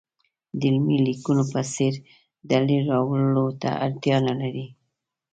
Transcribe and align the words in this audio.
د 0.57 0.61
علمي 0.69 0.97
لیکنو 1.07 1.43
په 1.51 1.61
څېر 1.73 1.93
دلیل 2.51 2.81
راوړلو 2.93 3.45
ته 3.61 3.69
اړتیا 3.85 4.17
نه 4.27 4.33
لري. 4.41 4.65